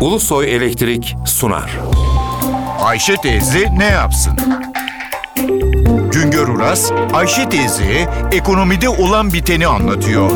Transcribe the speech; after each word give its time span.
Ulusoy 0.00 0.54
Elektrik 0.54 1.16
sunar. 1.26 1.78
Ayşe 2.80 3.16
teyze 3.16 3.68
ne 3.78 3.84
yapsın? 3.84 4.32
Güngör 6.12 6.48
Uras, 6.48 6.92
Ayşe 7.12 7.48
teyze 7.48 8.08
ekonomide 8.32 8.88
olan 8.88 9.32
biteni 9.32 9.66
anlatıyor. 9.66 10.30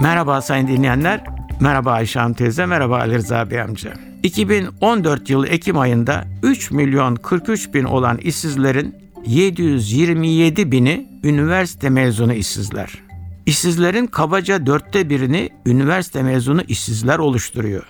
Merhaba 0.00 0.42
sayın 0.42 0.68
dinleyenler. 0.68 1.24
Merhaba 1.60 1.92
Ayşe 1.92 2.20
Hanım 2.20 2.34
teyze, 2.34 2.66
merhaba 2.66 2.98
Ali 2.98 3.14
Rıza 3.14 3.50
Bey 3.50 3.60
amca. 3.60 3.92
2014 4.22 5.30
yılı 5.30 5.46
Ekim 5.46 5.78
ayında 5.78 6.24
3 6.42 6.70
milyon 6.70 7.16
43 7.16 7.74
bin 7.74 7.84
olan 7.84 8.18
işsizlerin 8.18 8.94
727 9.26 10.72
bini 10.72 11.08
üniversite 11.24 11.90
mezunu 11.90 12.32
işsizler. 12.34 13.09
İşsizlerin 13.46 14.06
kabaca 14.06 14.66
dörtte 14.66 15.10
birini 15.10 15.50
üniversite 15.66 16.22
mezunu 16.22 16.62
işsizler 16.68 17.18
oluşturuyor. 17.18 17.84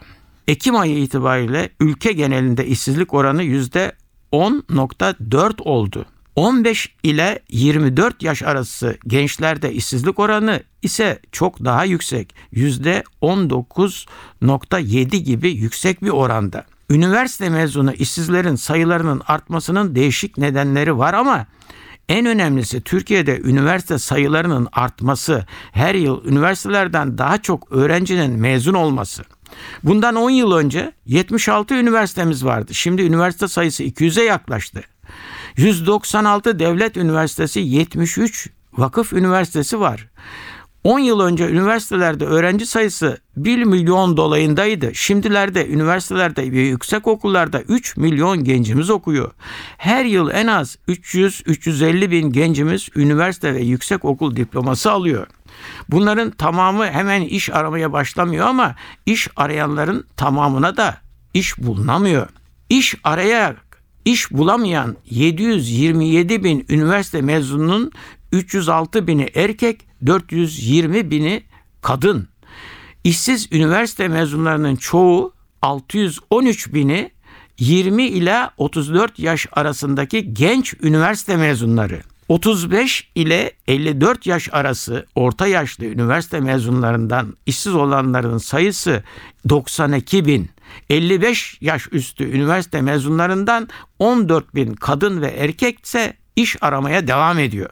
Ekim 0.48 0.76
ayı 0.76 0.98
itibariyle 0.98 1.70
ülke 1.80 2.12
genelinde 2.12 2.66
işsizlik 2.66 3.14
oranı 3.14 3.42
yüzde 3.42 3.92
10.4 4.32 5.62
oldu. 5.62 6.06
15 6.36 6.94
ile 7.02 7.40
24 7.50 8.22
yaş 8.22 8.42
arası 8.42 8.98
gençlerde 9.06 9.72
işsizlik 9.72 10.18
oranı 10.18 10.62
ise 10.82 11.18
çok 11.32 11.64
daha 11.64 11.84
yüksek. 11.84 12.34
Yüzde 12.52 13.04
19.7 13.22 15.16
gibi 15.16 15.50
yüksek 15.50 16.02
bir 16.02 16.10
oranda. 16.10 16.64
Üniversite 16.90 17.48
mezunu 17.48 17.92
işsizlerin 17.92 18.56
sayılarının 18.56 19.22
artmasının 19.26 19.94
değişik 19.94 20.38
nedenleri 20.38 20.98
var 20.98 21.14
ama 21.14 21.46
en 22.10 22.26
önemlisi 22.26 22.80
Türkiye'de 22.80 23.40
üniversite 23.40 23.98
sayılarının 23.98 24.68
artması, 24.72 25.46
her 25.72 25.94
yıl 25.94 26.24
üniversitelerden 26.24 27.18
daha 27.18 27.42
çok 27.42 27.72
öğrencinin 27.72 28.40
mezun 28.40 28.74
olması. 28.74 29.24
Bundan 29.82 30.14
10 30.14 30.30
yıl 30.30 30.52
önce 30.52 30.92
76 31.06 31.74
üniversitemiz 31.74 32.44
vardı. 32.44 32.74
Şimdi 32.74 33.02
üniversite 33.02 33.48
sayısı 33.48 33.84
200'e 33.84 34.24
yaklaştı. 34.24 34.82
196 35.56 36.58
devlet 36.58 36.96
üniversitesi, 36.96 37.60
73 37.60 38.50
vakıf 38.72 39.12
üniversitesi 39.12 39.80
var. 39.80 40.08
10 40.84 40.98
yıl 40.98 41.20
önce 41.20 41.48
üniversitelerde 41.48 42.24
öğrenci 42.24 42.66
sayısı 42.66 43.18
1 43.36 43.64
milyon 43.64 44.16
dolayındaydı. 44.16 44.94
Şimdilerde 44.94 45.68
üniversitelerde 45.68 46.52
ve 46.52 46.60
yüksek 46.60 47.06
okullarda 47.06 47.60
3 47.60 47.96
milyon 47.96 48.44
gencimiz 48.44 48.90
okuyor. 48.90 49.32
Her 49.76 50.04
yıl 50.04 50.30
en 50.30 50.46
az 50.46 50.76
300-350 50.88 52.10
bin 52.10 52.32
gencimiz 52.32 52.88
üniversite 52.96 53.54
ve 53.54 53.60
yüksek 53.60 54.04
okul 54.04 54.36
diploması 54.36 54.90
alıyor. 54.90 55.26
Bunların 55.88 56.30
tamamı 56.30 56.86
hemen 56.86 57.22
iş 57.22 57.50
aramaya 57.50 57.92
başlamıyor 57.92 58.46
ama 58.46 58.74
iş 59.06 59.28
arayanların 59.36 60.04
tamamına 60.16 60.76
da 60.76 60.96
iş 61.34 61.58
bulunamıyor. 61.58 62.28
İş 62.68 62.94
arayarak 63.04 63.82
iş 64.04 64.30
bulamayan 64.30 64.96
727 65.10 66.44
bin 66.44 66.66
üniversite 66.68 67.22
mezununun 67.22 67.92
306 68.32 69.06
bini 69.06 69.30
erkek, 69.34 69.89
420 70.06 71.10
bini 71.10 71.42
kadın. 71.82 72.28
İşsiz 73.04 73.48
üniversite 73.52 74.08
mezunlarının 74.08 74.76
çoğu 74.76 75.32
613 75.62 76.74
bini 76.74 77.10
20 77.58 78.06
ila 78.06 78.50
34 78.56 79.18
yaş 79.18 79.46
arasındaki 79.52 80.34
genç 80.34 80.74
üniversite 80.82 81.36
mezunları. 81.36 82.02
35 82.28 83.10
ile 83.14 83.52
54 83.68 84.26
yaş 84.26 84.48
arası 84.52 85.06
orta 85.14 85.46
yaşlı 85.46 85.84
üniversite 85.84 86.40
mezunlarından 86.40 87.36
işsiz 87.46 87.74
olanların 87.74 88.38
sayısı 88.38 89.02
92 89.48 90.24
bin. 90.24 90.50
55 90.90 91.58
yaş 91.60 91.88
üstü 91.92 92.24
üniversite 92.24 92.80
mezunlarından 92.80 93.68
14 93.98 94.54
bin 94.54 94.74
kadın 94.74 95.20
ve 95.20 95.26
erkek 95.26 95.84
ise 95.84 96.14
iş 96.36 96.56
aramaya 96.60 97.08
devam 97.08 97.38
ediyor. 97.38 97.70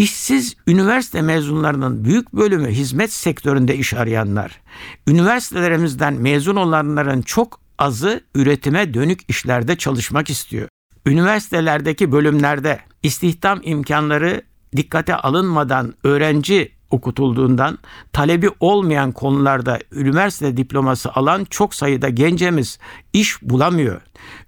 İşsiz 0.00 0.56
üniversite 0.66 1.22
mezunlarının 1.22 2.04
büyük 2.04 2.32
bölümü 2.32 2.68
hizmet 2.68 3.12
sektöründe 3.12 3.76
iş 3.76 3.94
arayanlar. 3.94 4.60
Üniversitelerimizden 5.08 6.14
mezun 6.14 6.56
olanların 6.56 7.22
çok 7.22 7.60
azı 7.78 8.20
üretime 8.34 8.94
dönük 8.94 9.20
işlerde 9.28 9.76
çalışmak 9.76 10.30
istiyor. 10.30 10.68
Üniversitelerdeki 11.06 12.12
bölümlerde 12.12 12.80
istihdam 13.02 13.60
imkanları 13.62 14.42
dikkate 14.76 15.14
alınmadan 15.14 15.94
öğrenci 16.04 16.72
okutulduğundan 16.90 17.78
talebi 18.12 18.50
olmayan 18.60 19.12
konularda 19.12 19.78
üniversite 19.92 20.56
diploması 20.56 21.12
alan 21.12 21.44
çok 21.50 21.74
sayıda 21.74 22.08
gencemiz 22.08 22.78
iş 23.12 23.42
bulamıyor. 23.42 24.00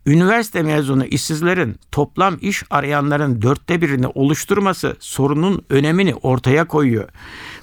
Üniversite 0.06 0.62
mezunu 0.62 1.04
işsizlerin 1.04 1.76
toplam 1.92 2.36
iş 2.40 2.62
arayanların 2.70 3.42
dörtte 3.42 3.82
birini 3.82 4.06
oluşturması 4.06 4.96
sorunun 5.00 5.64
önemini 5.70 6.14
ortaya 6.14 6.64
koyuyor. 6.64 7.08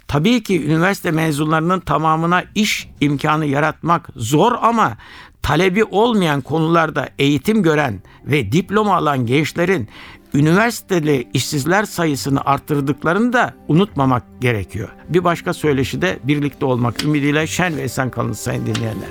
Tabii 0.07 0.43
ki 0.43 0.65
üniversite 0.65 1.11
mezunlarının 1.11 1.79
tamamına 1.79 2.43
iş 2.55 2.89
imkanı 3.01 3.45
yaratmak 3.45 4.09
zor 4.15 4.51
ama 4.61 4.97
talebi 5.41 5.83
olmayan 5.83 6.41
konularda 6.41 7.09
eğitim 7.19 7.63
gören 7.63 8.01
ve 8.25 8.51
diploma 8.51 8.95
alan 8.95 9.25
gençlerin 9.25 9.89
üniversiteli 10.33 11.27
işsizler 11.33 11.85
sayısını 11.85 12.41
arttırdıklarını 12.45 13.33
da 13.33 13.53
unutmamak 13.67 14.23
gerekiyor. 14.41 14.89
Bir 15.09 15.23
başka 15.23 15.53
söyleşi 15.53 16.01
de 16.01 16.19
birlikte 16.23 16.65
olmak 16.65 17.03
ümidiyle 17.03 17.47
şen 17.47 17.77
ve 17.77 17.81
esen 17.81 18.09
kalın 18.09 18.33
sayın 18.33 18.65
dinleyenler. 18.65 19.09